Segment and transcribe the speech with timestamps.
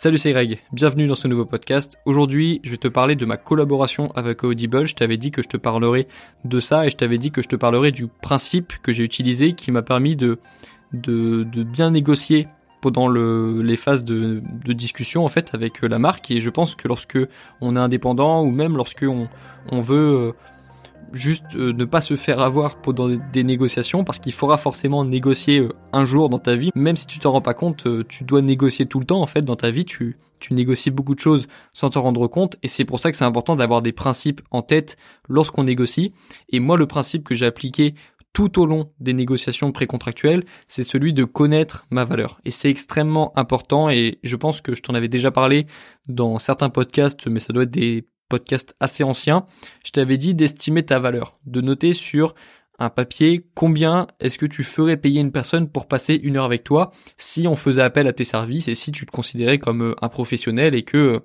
[0.00, 1.98] Salut c'est Greg, bienvenue dans ce nouveau podcast.
[2.04, 4.86] Aujourd'hui je vais te parler de ma collaboration avec Audible.
[4.86, 6.06] Je t'avais dit que je te parlerai
[6.44, 9.54] de ça et je t'avais dit que je te parlerai du principe que j'ai utilisé
[9.54, 10.38] qui m'a permis de,
[10.92, 12.46] bien négocier
[12.80, 16.86] pendant le, les phases de, discussion en fait avec la marque et je pense que
[16.86, 17.18] lorsque
[17.60, 20.32] on est indépendant ou même lorsque on veut euh,
[21.12, 25.60] juste euh, ne pas se faire avoir pendant des négociations parce qu'il faudra forcément négocier
[25.60, 26.70] euh, un jour dans ta vie.
[26.74, 29.26] Même si tu t'en rends pas compte, euh, tu dois négocier tout le temps en
[29.26, 29.84] fait dans ta vie.
[29.84, 33.16] Tu, tu négocies beaucoup de choses sans te rendre compte et c'est pour ça que
[33.16, 34.96] c'est important d'avoir des principes en tête
[35.28, 36.12] lorsqu'on négocie.
[36.50, 37.94] Et moi, le principe que j'ai appliqué
[38.32, 42.40] tout au long des négociations précontractuelles, c'est celui de connaître ma valeur.
[42.44, 45.66] Et c'est extrêmement important et je pense que je t'en avais déjà parlé
[46.06, 49.46] dans certains podcasts, mais ça doit être des podcast assez ancien,
[49.84, 52.34] je t'avais dit d'estimer ta valeur, de noter sur
[52.78, 56.64] un papier combien est-ce que tu ferais payer une personne pour passer une heure avec
[56.64, 59.94] toi si on faisait appel à tes services et si tu te considérais comme euh,
[60.00, 61.20] un professionnel et que euh,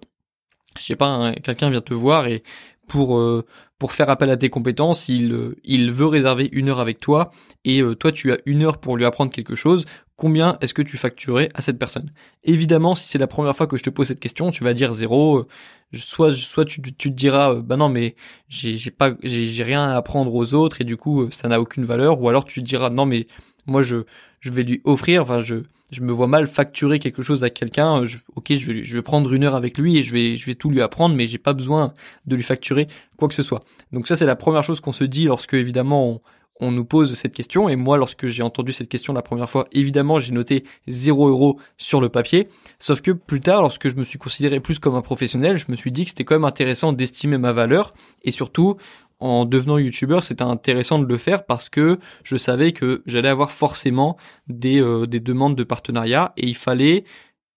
[0.80, 2.44] je sais pas hein, quelqu'un vient te voir et
[2.88, 3.46] pour euh,
[3.78, 7.32] pour faire appel à tes compétences, il il veut réserver une heure avec toi
[7.66, 9.86] et toi tu as une heure pour lui apprendre quelque chose
[10.16, 12.12] combien est-ce que tu facturais à cette personne
[12.44, 14.92] Évidemment, si c'est la première fois que je te pose cette question, tu vas dire
[14.92, 15.40] zéro.
[15.40, 15.48] Euh,
[15.94, 18.16] soit, soit tu, te diras, euh, bah non, mais
[18.50, 22.22] j'ai, pas, rien à apprendre aux autres et du coup, euh, ça n'a aucune valeur.
[22.22, 23.28] Ou alors tu te diras, non, mais
[23.66, 23.98] moi, je,
[24.44, 25.22] vais lui offrir.
[25.22, 25.56] Enfin, je,
[25.92, 28.04] je me vois mal facturer quelque chose à quelqu'un.
[28.36, 30.82] ok, je vais, prendre une heure avec lui et je vais, je vais tout lui
[30.82, 31.94] apprendre, mais j'ai pas besoin
[32.26, 33.64] de lui facturer quoi que ce soit.
[33.92, 36.22] Donc ça, c'est la première chose qu'on se dit lorsque évidemment on,
[36.60, 37.70] on nous pose cette question.
[37.70, 41.60] Et moi, lorsque j'ai entendu cette question la première fois, évidemment, j'ai noté 0 euros
[41.78, 42.48] sur le papier.
[42.80, 45.76] Sauf que plus tard, lorsque je me suis considéré plus comme un professionnel, je me
[45.76, 47.94] suis dit que c'était quand même intéressant d'estimer ma valeur.
[48.24, 48.78] Et surtout,
[49.20, 53.52] en devenant youtubeur, c'était intéressant de le faire parce que je savais que j'allais avoir
[53.52, 57.06] forcément des, euh, des demandes de partenariat et il fallait,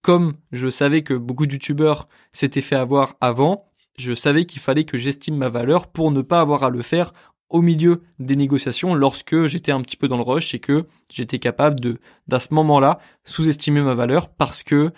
[0.00, 3.66] comme je savais que beaucoup de youtubeurs s'étaient fait avoir avant,
[3.98, 7.12] je savais qu'il fallait que j'estime ma valeur pour ne pas avoir à le faire
[7.48, 11.38] au milieu des négociations lorsque j'étais un petit peu dans le rush et que j'étais
[11.38, 14.92] capable de, d'à ce moment-là, sous-estimer ma valeur parce que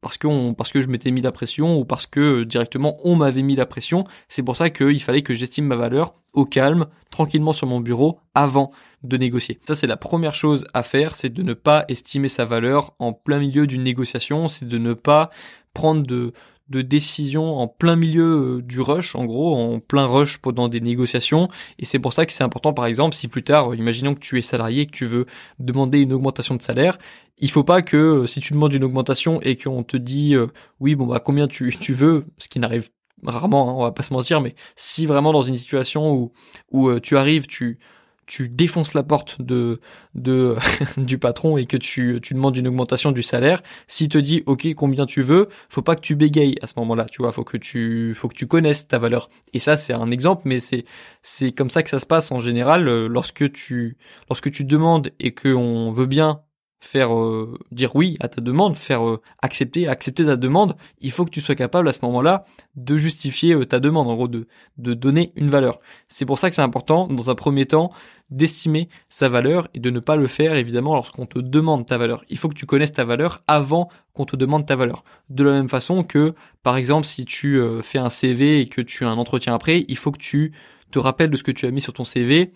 [0.00, 3.42] parce que parce que je m'étais mis la pression ou parce que directement on m'avait
[3.42, 4.04] mis la pression.
[4.28, 8.18] C'est pour ça qu'il fallait que j'estime ma valeur au calme, tranquillement sur mon bureau
[8.34, 8.72] avant
[9.04, 9.60] de négocier.
[9.66, 13.12] Ça c'est la première chose à faire, c'est de ne pas estimer sa valeur en
[13.12, 15.30] plein milieu d'une négociation, c'est de ne pas
[15.72, 16.32] prendre de
[16.72, 20.80] de décision en plein milieu euh, du rush, en gros, en plein rush pendant des
[20.80, 21.48] négociations.
[21.78, 24.38] Et c'est pour ça que c'est important, par exemple, si plus tard, imaginons que tu
[24.38, 25.26] es salarié, que tu veux
[25.60, 26.98] demander une augmentation de salaire,
[27.38, 30.48] il faut pas que euh, si tu demandes une augmentation et qu'on te dit euh,
[30.80, 32.90] oui, bon bah combien tu, veux, ce qui n'arrive
[33.24, 36.32] rarement, hein, on va pas se mentir, mais si vraiment dans une situation où
[36.72, 37.78] où tu arrives, tu
[38.26, 39.80] tu défonces la porte de,
[40.14, 40.56] de
[40.96, 44.72] du patron et que tu, tu demandes une augmentation du salaire, s'il te dit OK,
[44.74, 47.56] combien tu veux, faut pas que tu bégayes à ce moment-là, tu vois, faut que
[47.56, 49.28] tu faut que tu connaisses ta valeur.
[49.52, 50.84] Et ça c'est un exemple mais c'est
[51.22, 53.96] c'est comme ça que ça se passe en général euh, lorsque tu
[54.28, 56.42] lorsque tu demandes et que on veut bien
[56.82, 61.24] faire euh, dire oui à ta demande, faire euh, accepter accepter ta demande, il faut
[61.24, 62.44] que tu sois capable à ce moment-là
[62.74, 64.48] de justifier euh, ta demande, en gros de
[64.78, 65.78] de donner une valeur.
[66.08, 67.92] C'est pour ça que c'est important dans un premier temps
[68.30, 72.24] d'estimer sa valeur et de ne pas le faire évidemment lorsqu'on te demande ta valeur.
[72.28, 75.04] Il faut que tu connaisses ta valeur avant qu'on te demande ta valeur.
[75.28, 79.04] De la même façon que par exemple si tu fais un CV et que tu
[79.04, 80.52] as un entretien après, il faut que tu
[80.90, 82.52] te rappelles de ce que tu as mis sur ton CV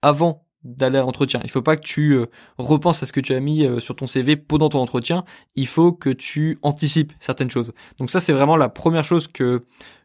[0.00, 1.40] avant d'aller à l'entretien.
[1.44, 2.26] Il faut pas que tu euh,
[2.58, 5.24] repenses à ce que tu as mis euh, sur ton CV pendant ton entretien.
[5.56, 7.72] Il faut que tu anticipes certaines choses.
[7.98, 9.64] Donc ça, c'est vraiment la première chose que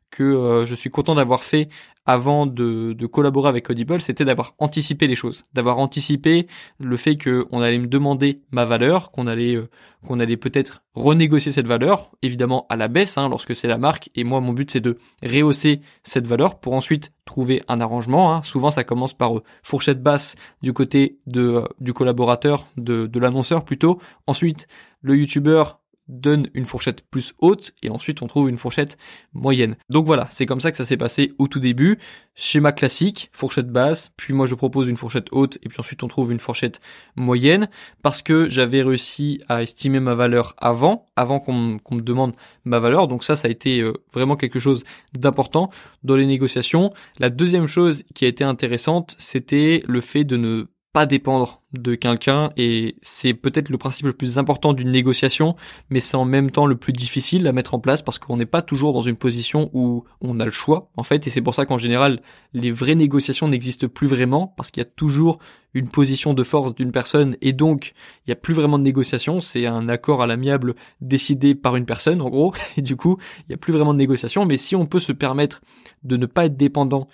[0.10, 1.68] que euh, je suis content d'avoir fait
[2.08, 6.48] avant de, collaborer avec Audible, c'était d'avoir anticipé les choses, d'avoir anticipé
[6.80, 9.70] le fait qu'on allait me demander ma valeur, qu'on allait euh,
[10.06, 14.10] qu'on allait peut-être renégocier cette valeur, évidemment à la baisse, hein, lorsque c'est la marque.
[14.16, 18.34] Et moi, mon but c'est de rehausser cette valeur pour ensuite trouver un arrangement.
[18.34, 18.42] Hein.
[18.42, 23.66] Souvent, ça commence par euh, fourchette basse du côté de du collaborateur, de, de l'annonceur
[23.66, 24.00] plutôt.
[24.28, 24.68] Ensuite,
[25.02, 28.98] le youtubeur donne une fourchette plus haute et ensuite on trouve une fourchette
[29.34, 29.76] moyenne.
[29.90, 32.00] Donc voilà, c'est comme ça que ça s'est passé au tout début.
[32.36, 36.08] Schéma classique, fourchette basse, puis moi je propose une fourchette haute et puis ensuite on
[36.08, 36.80] trouve une fourchette
[37.16, 37.68] moyenne
[38.04, 42.34] parce que j'avais réussi à estimer ma valeur avant, avant qu'on me demande
[42.64, 43.08] ma valeur.
[43.08, 44.84] Donc ça, ça a été euh, vraiment quelque chose
[45.14, 45.72] d'important
[46.04, 46.94] dans les négociations.
[47.20, 51.94] La deuxième chose qui a été intéressante, c'était le fait de ne pas dépendre de
[51.94, 55.56] quelqu'un et c'est peut-être le principe le plus important d'une négociation,
[55.92, 58.48] mais c'est en même temps le plus difficile à mettre en place parce qu'on n'est
[58.48, 61.28] pas toujours dans une position où on a le choix en fait.
[61.28, 62.20] Et c'est pour ça qu'en général
[62.52, 65.38] les vraies négociations n'existent plus vraiment parce qu'il y a toujours
[65.76, 67.94] une position de force d'une personne et donc
[68.26, 71.86] il n'y a plus vraiment de négociation, c'est un accord à l'amiable décidé par une
[71.86, 72.56] personne en gros.
[72.78, 74.46] Et du coup il n'y a plus vraiment de négociation.
[74.46, 75.62] Mais si on peut se permettre
[76.02, 77.08] de ne pas être dépendant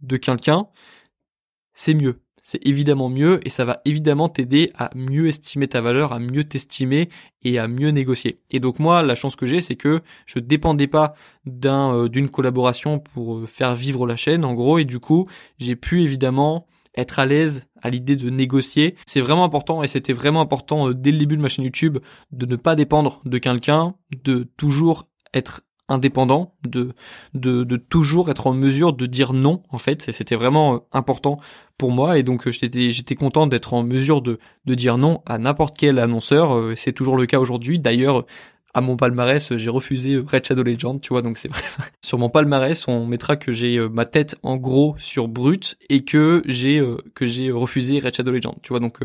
[0.00, 0.66] de quelqu'un,
[1.72, 2.18] c'est mieux
[2.50, 6.44] c'est évidemment mieux et ça va évidemment t'aider à mieux estimer ta valeur, à mieux
[6.44, 7.10] t'estimer
[7.42, 8.40] et à mieux négocier.
[8.50, 11.12] Et donc moi, la chance que j'ai, c'est que je dépendais pas
[11.44, 15.28] d'un euh, d'une collaboration pour euh, faire vivre la chaîne en gros et du coup,
[15.58, 16.66] j'ai pu évidemment
[16.96, 18.96] être à l'aise à l'idée de négocier.
[19.04, 21.98] C'est vraiment important et c'était vraiment important euh, dès le début de ma chaîne YouTube
[22.32, 26.94] de ne pas dépendre de quelqu'un, de toujours être indépendant, de,
[27.34, 30.10] de, toujours être en mesure de dire non, en fait.
[30.12, 31.38] C'était vraiment euh, important
[31.78, 35.38] pour moi et donc euh, j'étais, content d'être en mesure de, de dire non à
[35.38, 36.54] n'importe quel annonceur.
[36.54, 37.78] Euh, c'est toujours le cas aujourd'hui.
[37.78, 38.26] D'ailleurs,
[38.74, 41.62] à mon palmarès, j'ai refusé Red Shadow Legend, tu vois, donc c'est vrai.
[42.04, 46.42] sur mon palmarès, on mettra que j'ai ma tête en gros sur brut et que
[46.46, 46.82] j'ai
[47.14, 48.98] que j'ai refusé Red Shadow Legend, tu vois, donc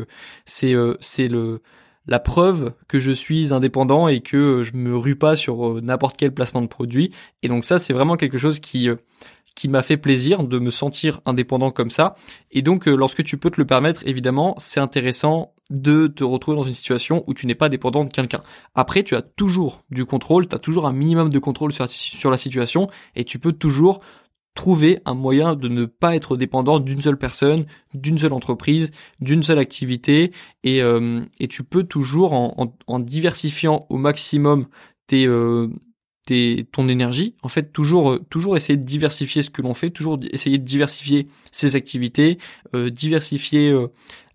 [0.44, 1.62] c'est c'est le
[2.06, 6.16] la preuve que je suis indépendant et que je me rue pas sur euh, n'importe
[6.16, 7.12] quel placement de produit.
[7.42, 8.96] Et donc ça, c'est vraiment quelque chose qui euh,
[9.54, 12.16] qui m'a fait plaisir de me sentir indépendant comme ça.
[12.50, 16.56] Et donc, euh, lorsque tu peux te le permettre, évidemment, c'est intéressant de te retrouver
[16.56, 18.42] dans une situation où tu n'es pas dépendant de quelqu'un.
[18.74, 22.30] Après, tu as toujours du contrôle, tu as toujours un minimum de contrôle sur, sur
[22.30, 24.00] la situation et tu peux toujours
[24.54, 29.42] trouver un moyen de ne pas être dépendant d'une seule personne, d'une seule entreprise, d'une
[29.42, 34.66] seule activité, et, euh, et tu peux toujours en, en, diversifiant au maximum
[35.08, 35.68] tes, euh,
[36.26, 39.90] tes, ton énergie, en fait toujours euh, toujours essayer de diversifier ce que l'on fait,
[39.90, 42.38] toujours essayer de diversifier ses activités,
[42.72, 43.72] diversifier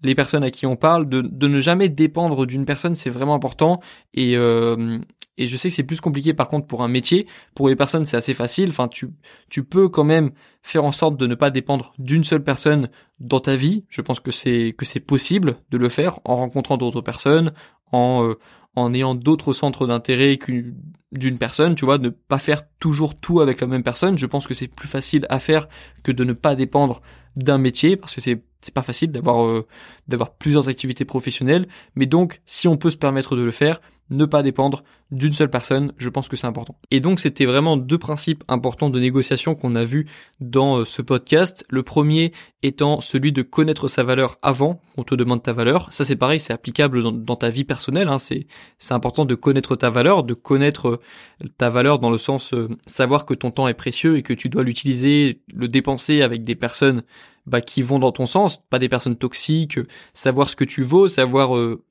[0.01, 3.35] les personnes à qui on parle, de, de ne jamais dépendre d'une personne, c'est vraiment
[3.35, 3.81] important.
[4.13, 4.99] Et, euh,
[5.37, 7.27] et je sais que c'est plus compliqué par contre pour un métier.
[7.53, 8.69] Pour les personnes, c'est assez facile.
[8.69, 9.09] Enfin, tu,
[9.49, 10.31] tu peux quand même
[10.61, 12.89] faire en sorte de ne pas dépendre d'une seule personne
[13.19, 13.85] dans ta vie.
[13.89, 17.53] Je pense que c'est que c'est possible de le faire en rencontrant d'autres personnes,
[17.91, 18.35] en euh,
[18.75, 20.75] en ayant d'autres centres d'intérêt qu'une
[21.11, 24.17] d'une personne, tu vois, ne pas faire toujours tout avec la même personne.
[24.17, 25.67] Je pense que c'est plus facile à faire
[26.03, 27.01] que de ne pas dépendre
[27.35, 29.65] d'un métier parce que c'est c'est pas facile d'avoir euh,
[30.07, 34.25] d'avoir plusieurs activités professionnelles, mais donc si on peut se permettre de le faire, ne
[34.25, 36.77] pas dépendre d'une seule personne, je pense que c'est important.
[36.91, 40.07] Et donc c'était vraiment deux principes importants de négociation qu'on a vu
[40.39, 41.65] dans euh, ce podcast.
[41.69, 45.91] Le premier étant celui de connaître sa valeur avant qu'on te demande ta valeur.
[45.91, 48.07] Ça c'est pareil, c'est applicable dans, ta vie personnelle.
[48.07, 48.17] Hein.
[48.19, 48.47] C'est
[48.91, 52.53] important de connaître ta valeur, de connaître euh, ta valeur dans le sens
[52.87, 56.55] savoir que ton temps est précieux et que tu dois l'utiliser, le dépenser avec des
[56.55, 57.03] personnes
[57.45, 59.79] bah, qui vont dans ton sens, pas des personnes toxiques,
[60.13, 61.83] savoir ce que tu vaux, savoir euh,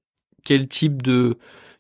[0.45, 1.37] quel type de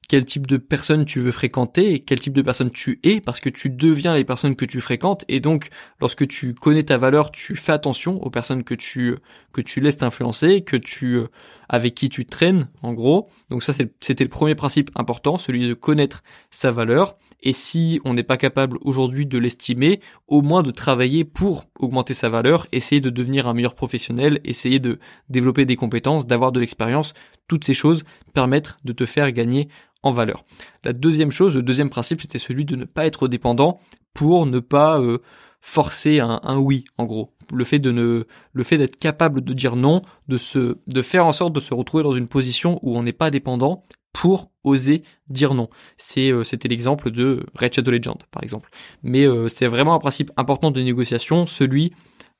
[0.08, 3.40] quel type de personne tu veux fréquenter et quel type de personne tu es parce
[3.40, 5.26] que tu deviens les personnes que tu fréquentes.
[5.28, 5.68] Et donc
[6.00, 9.16] lorsque tu connais ta valeur, tu fais attention aux personnes que tu
[9.52, 11.26] que tu laisses t'influencer, que tu euh,
[11.68, 13.28] avec qui tu traînes en gros.
[13.50, 17.16] Donc ça c'était le premier principe important, celui de connaître sa valeur.
[17.40, 22.14] Et si on n'est pas capable aujourd'hui de l'estimer, au moins de travailler pour augmenter
[22.14, 26.58] sa valeur, essayer de devenir un meilleur professionnel, essayer de développer des compétences, d'avoir de
[26.58, 27.14] l'expérience,
[27.46, 28.04] toutes ces choses
[28.34, 29.68] permettent de te faire gagner
[30.02, 30.44] en valeur.
[30.84, 33.80] La deuxième chose, le deuxième principe, c'était celui de ne pas être dépendant
[34.14, 35.18] pour ne pas euh,
[35.60, 37.34] forcer un, oui, en gros.
[37.52, 41.26] Le fait de ne, le fait d'être capable de dire non, de se, de faire
[41.26, 45.02] en sorte de se retrouver dans une position où on n'est pas dépendant pour oser
[45.28, 45.68] dire non.
[45.96, 48.70] C'est, euh, c'était l'exemple de Red Shadow Legend, par exemple.
[49.02, 51.92] Mais euh, c'est vraiment un principe important de négociation, celui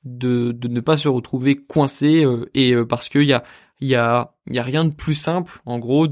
[0.05, 3.43] de, ne pas se retrouver coincé et parce qu'il y a,
[3.81, 6.07] il y a, y a rien de plus simple, en gros,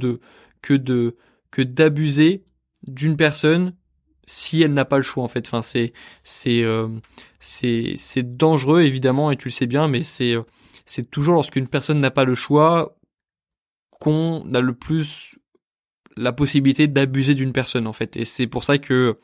[0.61, 1.15] que de
[1.51, 2.45] que d'abuser
[2.85, 3.73] d'une personne
[4.25, 5.47] si elle n'a pas le choix en fait.
[5.47, 6.87] Enfin c'est c'est euh,
[7.39, 10.43] c'est dangereux évidemment et tu le sais bien, mais c'est euh,
[10.85, 12.97] c'est toujours lorsqu'une personne n'a pas le choix
[13.99, 15.37] qu'on a le plus
[16.15, 18.17] la possibilité d'abuser d'une personne en fait.
[18.17, 19.17] Et c'est pour ça que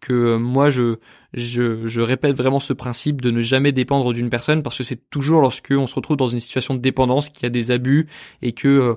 [0.00, 0.96] que moi je,
[1.34, 5.10] je je répète vraiment ce principe de ne jamais dépendre d'une personne parce que c'est
[5.10, 8.08] toujours lorsque on se retrouve dans une situation de dépendance qu'il y a des abus
[8.42, 8.94] et que euh,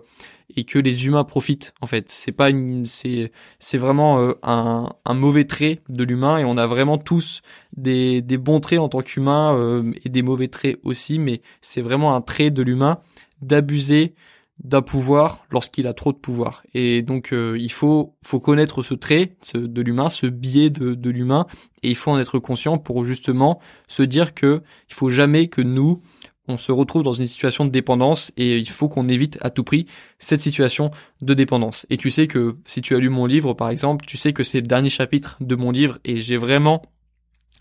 [0.56, 2.10] et que les humains profitent en fait.
[2.10, 6.58] C'est pas une c'est c'est vraiment euh, un, un mauvais trait de l'humain et on
[6.58, 7.42] a vraiment tous
[7.76, 11.82] des des bons traits en tant qu'humain euh, et des mauvais traits aussi mais c'est
[11.82, 13.00] vraiment un trait de l'humain
[13.42, 14.14] d'abuser
[14.64, 16.64] d'un pouvoir lorsqu'il a trop de pouvoir.
[16.74, 21.10] Et donc euh, il faut faut connaître ce trait de l'humain, ce biais de, de
[21.10, 21.48] l'humain,
[21.82, 25.62] et il faut en être conscient pour justement se dire que il faut jamais que
[25.62, 26.02] nous
[26.48, 29.64] on se retrouve dans une situation de dépendance et il faut qu'on évite à tout
[29.64, 29.86] prix
[30.20, 31.86] cette situation de dépendance.
[31.90, 34.44] Et tu sais que si tu as lu mon livre par exemple, tu sais que
[34.44, 36.82] c'est le dernier chapitre de mon livre et j'ai vraiment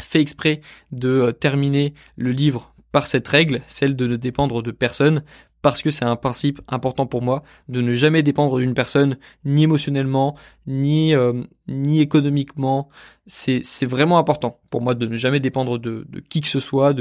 [0.00, 0.60] fait exprès
[0.90, 5.22] de euh, terminer le livre par cette règle, celle de ne dépendre de personne,
[5.62, 9.62] parce que c'est un principe important pour moi de ne jamais dépendre d'une personne, ni
[9.62, 12.88] émotionnellement, ni euh, ni économiquement.
[13.26, 16.94] C'est vraiment important pour moi de ne jamais dépendre de, de qui que ce soit,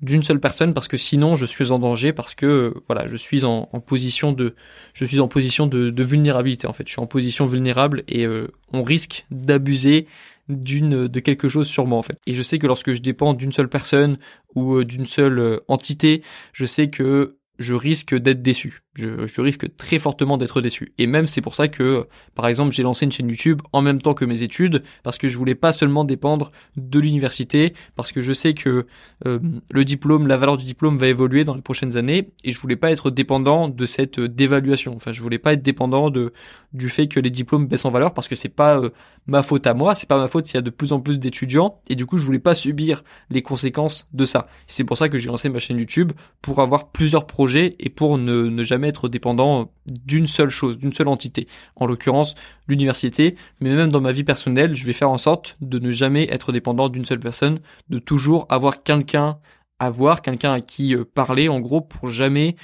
[0.00, 3.16] d'une seule personne, parce que sinon je suis en danger, parce que euh, voilà, je
[3.16, 4.56] suis en, en, position de
[4.92, 6.86] je suis en position de, de, vulnérabilité en fait.
[6.86, 8.26] Je suis en position vulnérable et
[8.72, 10.06] on risque d'abuser
[10.50, 12.18] d'une de quelque chose sur moi en fait.
[12.26, 14.18] Et je sais que lorsque je dépends d'une seule personne
[14.54, 18.82] ou euh, d'une seule euh, entité, je sais que je risque d'être déçu.
[18.94, 20.92] Je, risque très fortement d'être déçu.
[20.98, 24.02] Et même c'est pour ça que, par exemple, j'ai lancé une chaîne YouTube en même
[24.02, 28.20] temps que mes études, parce que je voulais pas seulement dépendre de l'université, parce que
[28.20, 28.86] je sais que
[29.26, 29.38] euh,
[29.70, 32.76] le diplôme, la valeur du diplôme va évoluer dans les prochaines années, et je voulais
[32.76, 34.96] pas être dépendant de cette euh, dévaluation.
[34.96, 36.32] Enfin, je voulais pas être dépendant de
[36.72, 38.90] du fait que les diplômes baissent en valeur, parce que c'est pas euh,
[39.28, 41.20] ma faute à moi, c'est pas ma faute s'il y a de plus en plus
[41.20, 44.48] d'étudiants, et du coup, je voulais pas subir les conséquences de ça.
[44.66, 48.18] C'est pour ça que j'ai lancé ma chaîne YouTube pour avoir plusieurs projets et pour
[48.18, 51.46] ne, ne jamais être dépendant d'une seule chose, d'une seule entité.
[51.76, 52.34] En l'occurrence,
[52.68, 56.28] l'université, mais même dans ma vie personnelle, je vais faire en sorte de ne jamais
[56.30, 59.38] être dépendant d'une seule personne, de toujours avoir quelqu'un
[59.78, 62.56] à voir, quelqu'un à qui euh, parler, en gros, pour jamais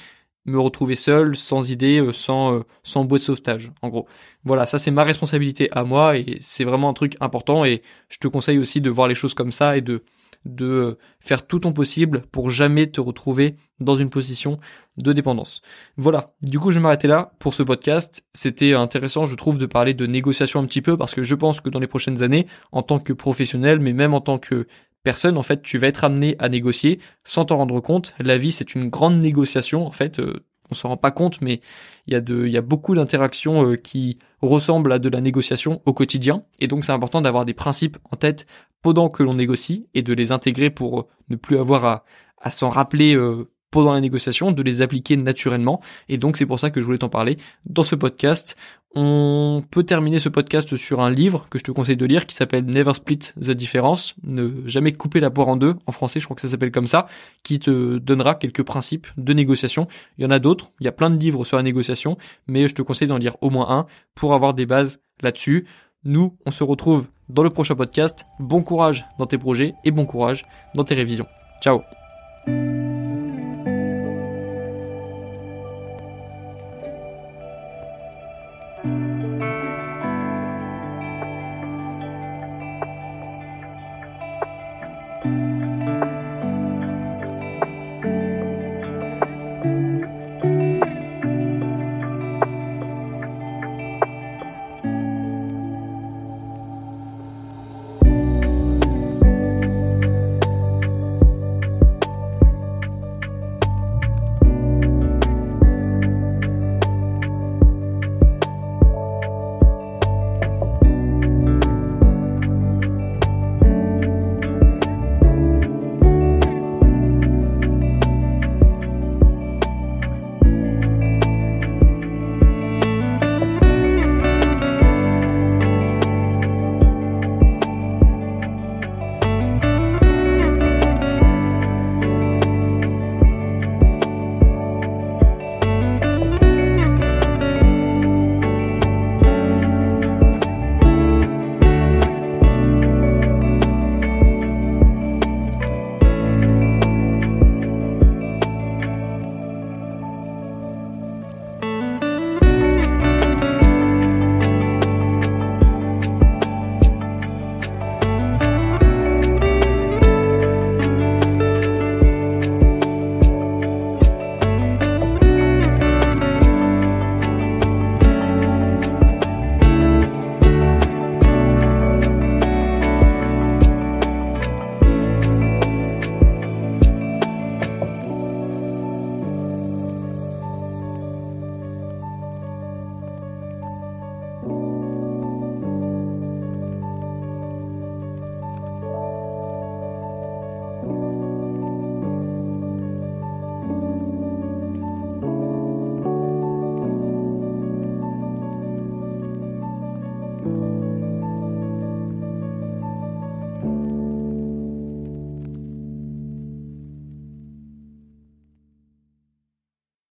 [0.45, 4.07] me retrouver seul, sans idée, euh, sans euh, sans de sauvetage, en gros.
[4.43, 8.17] Voilà, ça c'est ma responsabilité à moi et c'est vraiment un truc important et je
[8.17, 10.03] te conseille aussi de voir les choses comme ça et de
[10.45, 14.59] de faire tout ton possible pour jamais te retrouver dans une position
[14.97, 15.61] de dépendance.
[15.97, 18.25] Voilà, du coup je vais m'arrêter là pour ce podcast.
[18.33, 21.61] C'était intéressant je trouve de parler de négociation un petit peu parce que je pense
[21.61, 24.67] que dans les prochaines années, en tant que professionnel, mais même en tant que
[25.03, 28.13] personne, en fait, tu vas être amené à négocier sans t'en rendre compte.
[28.19, 30.19] La vie, c'est une grande négociation, en fait.
[30.19, 31.61] Euh, on s'en rend pas compte, mais
[32.07, 35.93] il y a y a beaucoup d'interactions euh, qui ressemblent à de la négociation au
[35.93, 36.43] quotidien.
[36.59, 38.47] Et donc, c'est important d'avoir des principes en tête
[38.87, 42.05] pendant que l'on négocie et de les intégrer pour ne plus avoir à,
[42.37, 45.81] à s'en rappeler euh, pendant la négociation, de les appliquer naturellement.
[46.07, 48.55] Et donc c'est pour ça que je voulais t'en parler dans ce podcast.
[48.95, 52.33] On peut terminer ce podcast sur un livre que je te conseille de lire qui
[52.33, 56.25] s'appelle Never Split the Difference, ne jamais couper la poire en deux, en français je
[56.25, 57.07] crois que ça s'appelle comme ça,
[57.43, 59.85] qui te donnera quelques principes de négociation.
[60.17, 62.15] Il y en a d'autres, il y a plein de livres sur la négociation,
[62.47, 65.67] mais je te conseille d'en lire au moins un pour avoir des bases là-dessus.
[66.05, 68.27] Nous, on se retrouve dans le prochain podcast.
[68.39, 71.27] Bon courage dans tes projets et bon courage dans tes révisions.
[71.61, 71.81] Ciao